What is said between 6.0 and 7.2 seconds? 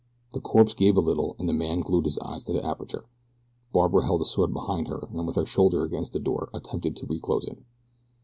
the door attempted to